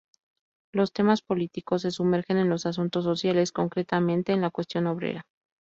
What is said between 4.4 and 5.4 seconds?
la "cuestión obrera".